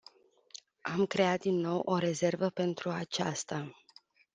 Am 0.81 1.05
creat 1.05 1.39
din 1.39 1.55
nou 1.59 1.79
o 1.85 1.97
rezervă 1.97 2.49
pentru 2.49 2.89
aceasta. 2.89 3.73